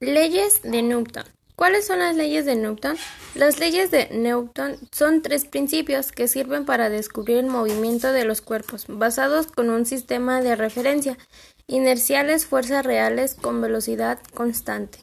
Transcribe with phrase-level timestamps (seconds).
[0.00, 1.24] Leyes de Newton.
[1.56, 2.96] ¿Cuáles son las leyes de Newton?
[3.34, 8.40] Las leyes de Newton son tres principios que sirven para descubrir el movimiento de los
[8.40, 11.18] cuerpos, basados con un sistema de referencia,
[11.66, 15.00] inerciales fuerzas reales con velocidad constante.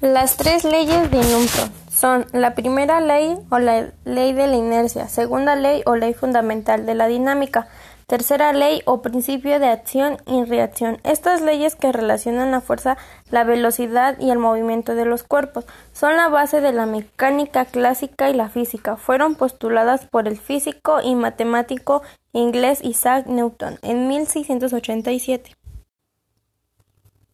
[0.00, 5.08] Las tres leyes de Newton son la primera ley o la ley de la inercia,
[5.08, 7.68] segunda ley o ley fundamental de la dinámica,
[8.06, 11.00] Tercera ley o principio de acción y reacción.
[11.02, 12.96] Estas leyes que relacionan la fuerza,
[13.30, 18.30] la velocidad y el movimiento de los cuerpos son la base de la mecánica clásica
[18.30, 18.96] y la física.
[18.96, 25.56] Fueron postuladas por el físico y matemático inglés Isaac Newton en 1687.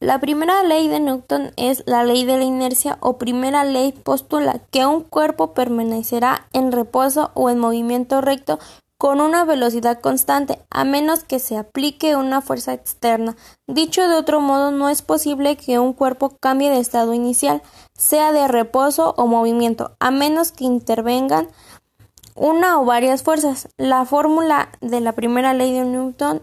[0.02, 4.58] La primera ley de Newton es la ley de la inercia o primera ley postula
[4.72, 8.58] que un cuerpo permanecerá en reposo o en movimiento recto
[8.98, 13.36] con una velocidad constante, a menos que se aplique una fuerza externa.
[13.68, 17.62] Dicho de otro modo, no es posible que un cuerpo cambie de estado inicial,
[17.96, 21.46] sea de reposo o movimiento, a menos que intervengan
[22.34, 23.68] una o varias fuerzas.
[23.76, 26.42] La fórmula de la primera ley de Newton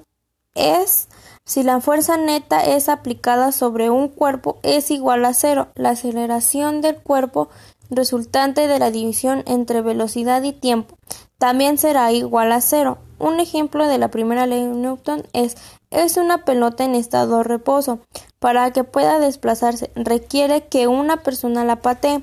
[0.55, 1.08] es
[1.45, 6.81] si la fuerza neta es aplicada sobre un cuerpo es igual a cero, la aceleración
[6.81, 7.50] del cuerpo
[7.89, 10.97] resultante de la división entre velocidad y tiempo
[11.39, 13.00] también será igual a cero.
[13.17, 15.58] Un ejemplo de la primera ley de Newton es
[15.89, 18.00] es una pelota en estado de reposo.
[18.39, 22.22] Para que pueda desplazarse requiere que una persona la patee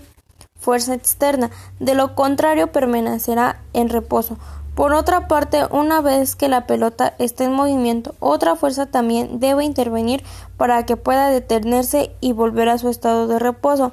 [0.58, 4.36] fuerza externa, de lo contrario permanecerá en reposo.
[4.76, 9.64] Por otra parte, una vez que la pelota esté en movimiento, otra fuerza también debe
[9.64, 10.22] intervenir
[10.58, 13.92] para que pueda detenerse y volver a su estado de reposo.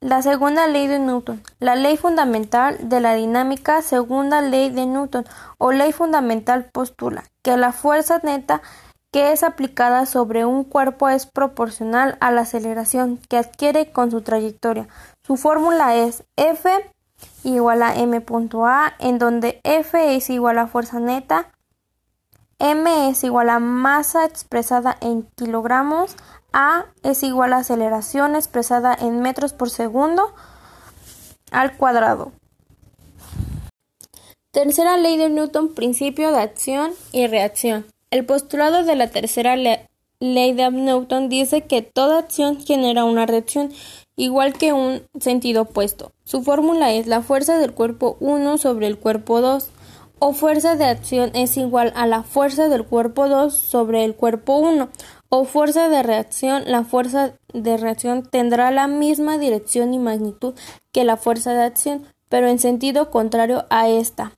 [0.00, 5.24] La segunda ley de Newton, la ley fundamental de la dinámica, segunda ley de Newton
[5.58, 8.62] o ley fundamental postula que la fuerza neta
[9.12, 14.22] que es aplicada sobre un cuerpo es proporcional a la aceleración que adquiere con su
[14.22, 14.88] trayectoria.
[15.24, 16.68] Su fórmula es F
[17.54, 21.52] igual a m.a, en donde F es igual a fuerza neta,
[22.58, 26.16] m es igual a masa expresada en kilogramos,
[26.52, 30.34] a es igual a aceleración expresada en metros por segundo
[31.50, 32.32] al cuadrado.
[34.50, 37.86] Tercera ley de Newton, principio de acción y reacción.
[38.10, 39.54] El postulado de la tercera
[40.34, 43.72] ley de Newton dice que toda acción genera una reacción
[44.16, 46.12] igual que un sentido opuesto.
[46.24, 49.70] Su fórmula es la fuerza del cuerpo 1 sobre el cuerpo 2
[50.18, 54.56] o fuerza de acción es igual a la fuerza del cuerpo 2 sobre el cuerpo
[54.58, 54.88] 1
[55.28, 60.54] o fuerza de reacción, la fuerza de reacción tendrá la misma dirección y magnitud
[60.92, 64.32] que la fuerza de acción, pero en sentido contrario a esta.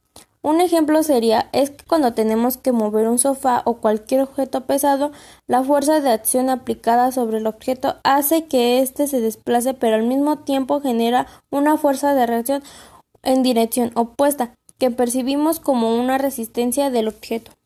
[0.48, 5.12] Un ejemplo sería es que cuando tenemos que mover un sofá o cualquier objeto pesado,
[5.47, 10.04] la fuerza de acción aplicada sobre el objeto hace que éste se desplace, pero al
[10.04, 12.62] mismo tiempo genera una fuerza de reacción
[13.22, 17.58] en dirección opuesta que percibimos como una resistencia del objeto.